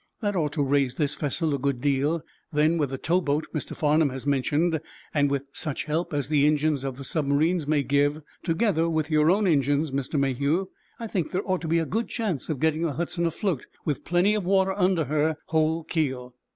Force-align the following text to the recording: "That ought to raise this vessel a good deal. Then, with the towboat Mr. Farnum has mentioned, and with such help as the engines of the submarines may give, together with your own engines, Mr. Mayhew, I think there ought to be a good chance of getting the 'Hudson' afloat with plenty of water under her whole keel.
"That 0.19 0.35
ought 0.35 0.53
to 0.53 0.63
raise 0.63 0.95
this 0.95 1.13
vessel 1.13 1.53
a 1.53 1.59
good 1.59 1.79
deal. 1.79 2.23
Then, 2.51 2.79
with 2.79 2.89
the 2.89 2.97
towboat 2.97 3.45
Mr. 3.53 3.75
Farnum 3.75 4.09
has 4.09 4.25
mentioned, 4.25 4.81
and 5.13 5.29
with 5.29 5.49
such 5.53 5.83
help 5.83 6.11
as 6.11 6.27
the 6.27 6.47
engines 6.47 6.83
of 6.83 6.97
the 6.97 7.03
submarines 7.03 7.67
may 7.67 7.83
give, 7.83 8.23
together 8.43 8.89
with 8.89 9.11
your 9.11 9.29
own 9.29 9.45
engines, 9.45 9.91
Mr. 9.91 10.19
Mayhew, 10.19 10.69
I 10.99 11.05
think 11.05 11.29
there 11.29 11.45
ought 11.47 11.61
to 11.61 11.67
be 11.67 11.77
a 11.77 11.85
good 11.85 12.07
chance 12.07 12.49
of 12.49 12.59
getting 12.59 12.81
the 12.81 12.93
'Hudson' 12.93 13.27
afloat 13.27 13.67
with 13.85 14.03
plenty 14.03 14.33
of 14.33 14.43
water 14.43 14.73
under 14.75 15.05
her 15.05 15.37
whole 15.49 15.83
keel. 15.83 16.33